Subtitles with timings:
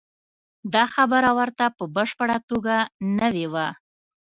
[0.73, 2.75] دا خبره ورته په بشپړه توګه
[3.19, 3.67] نوې وه.